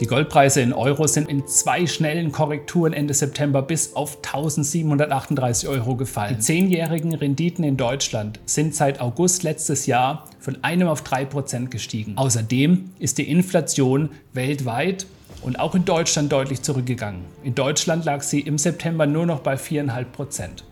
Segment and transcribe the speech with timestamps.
[0.00, 5.94] Die Goldpreise in Euro sind in zwei schnellen Korrekturen Ende September bis auf 1738 Euro
[5.94, 6.34] gefallen.
[6.36, 11.70] Die zehnjährigen Renditen in Deutschland sind seit August letztes Jahr von einem auf drei Prozent
[11.70, 12.14] gestiegen.
[12.16, 15.06] Außerdem ist die Inflation weltweit
[15.42, 17.20] und auch in Deutschland deutlich zurückgegangen.
[17.44, 20.64] In Deutschland lag sie im September nur noch bei 4,5 Prozent.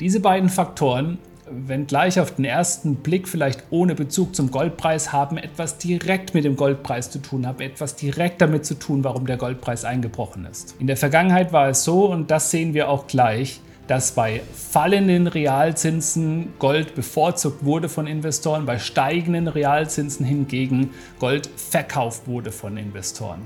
[0.00, 1.18] Diese beiden Faktoren
[1.50, 6.56] wenngleich auf den ersten Blick vielleicht ohne Bezug zum Goldpreis, haben etwas direkt mit dem
[6.56, 10.74] Goldpreis zu tun, haben etwas direkt damit zu tun, warum der Goldpreis eingebrochen ist.
[10.78, 15.26] In der Vergangenheit war es so, und das sehen wir auch gleich, dass bei fallenden
[15.26, 23.42] Realzinsen Gold bevorzugt wurde von Investoren, bei steigenden Realzinsen hingegen Gold verkauft wurde von Investoren.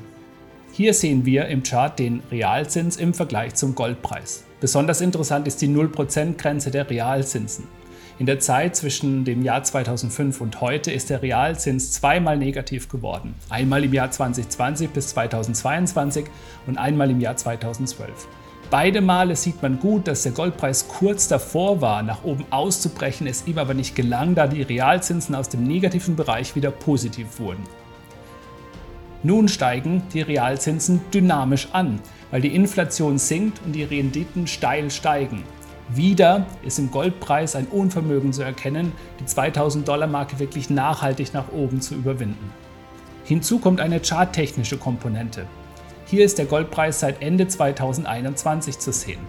[0.73, 4.45] Hier sehen wir im Chart den Realzins im Vergleich zum Goldpreis.
[4.61, 7.67] Besonders interessant ist die 0%-Grenze der Realzinsen.
[8.19, 13.36] In der Zeit zwischen dem Jahr 2005 und heute ist der Realzins zweimal negativ geworden.
[13.48, 16.24] Einmal im Jahr 2020 bis 2022
[16.66, 18.27] und einmal im Jahr 2012.
[18.70, 23.46] Beide Male sieht man gut, dass der Goldpreis kurz davor war, nach oben auszubrechen, es
[23.46, 27.62] ihm aber nicht gelang, da die Realzinsen aus dem negativen Bereich wieder positiv wurden.
[29.22, 32.00] Nun steigen die Realzinsen dynamisch an,
[32.33, 35.44] weil die Inflation sinkt und die Renditen steil steigen.
[35.89, 41.50] Wieder ist im Goldpreis ein Unvermögen zu erkennen, die 2000 Dollar Marke wirklich nachhaltig nach
[41.50, 42.53] oben zu überwinden.
[43.25, 45.47] Hinzu kommt eine charttechnische Komponente.
[46.05, 49.20] Hier ist der Goldpreis seit Ende 2021 zu sehen.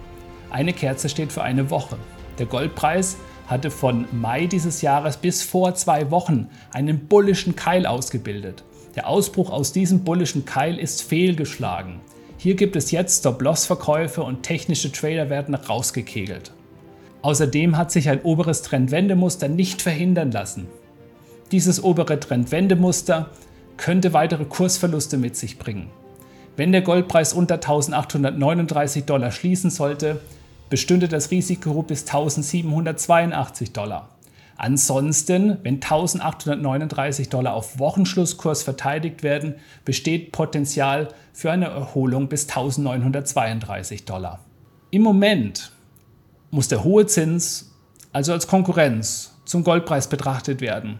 [0.49, 1.97] Eine Kerze steht für eine Woche.
[2.39, 3.15] Der Goldpreis
[3.47, 8.63] hatte von Mai dieses Jahres bis vor zwei Wochen einen bullischen Keil ausgebildet.
[8.95, 12.01] Der Ausbruch aus diesem bullischen Keil ist fehlgeschlagen.
[12.41, 16.53] Hier gibt es jetzt Stop-Loss-Verkäufe und technische Trader werden rausgekegelt.
[17.21, 20.67] Außerdem hat sich ein oberes Trendwendemuster nicht verhindern lassen.
[21.51, 23.29] Dieses obere Trendwendemuster
[23.75, 25.89] könnte weitere Kursverluste mit sich bringen.
[26.55, 30.21] Wenn der Goldpreis unter 1839 Dollar schließen sollte,
[30.69, 34.07] bestünde das Risiko bis 1782 Dollar.
[34.61, 39.55] Ansonsten, wenn 1839 Dollar auf Wochenschlusskurs verteidigt werden,
[39.85, 44.41] besteht Potenzial für eine Erholung bis 1932 Dollar.
[44.91, 45.71] Im Moment
[46.51, 47.73] muss der hohe Zins
[48.11, 50.99] also als Konkurrenz zum Goldpreis betrachtet werden.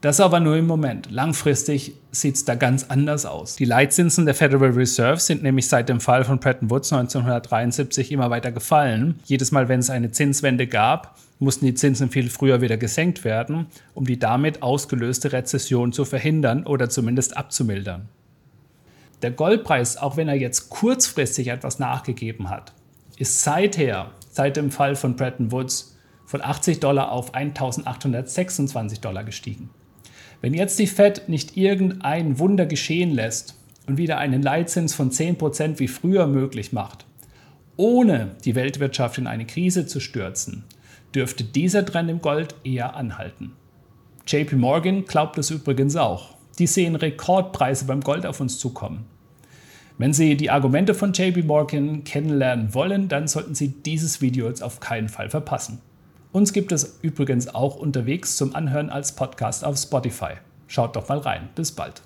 [0.00, 1.10] Das aber nur im Moment.
[1.10, 3.56] Langfristig sieht es da ganz anders aus.
[3.56, 8.30] Die Leitzinsen der Federal Reserve sind nämlich seit dem Fall von Bretton Woods 1973 immer
[8.30, 9.18] weiter gefallen.
[9.24, 13.66] Jedes Mal, wenn es eine Zinswende gab, mussten die Zinsen viel früher wieder gesenkt werden,
[13.94, 18.08] um die damit ausgelöste Rezession zu verhindern oder zumindest abzumildern.
[19.22, 22.72] Der Goldpreis, auch wenn er jetzt kurzfristig etwas nachgegeben hat,
[23.16, 29.70] ist seither, seit dem Fall von Bretton Woods, von 80 Dollar auf 1826 Dollar gestiegen.
[30.40, 35.80] Wenn jetzt die Fed nicht irgendein Wunder geschehen lässt und wieder einen Leitzins von 10%
[35.80, 37.04] wie früher möglich macht,
[37.76, 40.64] ohne die Weltwirtschaft in eine Krise zu stürzen,
[41.14, 43.52] dürfte dieser Trend im Gold eher anhalten.
[44.26, 46.34] JP Morgan glaubt es übrigens auch.
[46.58, 49.06] Die sehen Rekordpreise beim Gold auf uns zukommen.
[49.98, 54.62] Wenn Sie die Argumente von JP Morgan kennenlernen wollen, dann sollten Sie dieses Video jetzt
[54.62, 55.80] auf keinen Fall verpassen.
[56.32, 60.34] Uns gibt es übrigens auch unterwegs zum Anhören als Podcast auf Spotify.
[60.68, 61.48] Schaut doch mal rein.
[61.54, 62.02] Bis bald.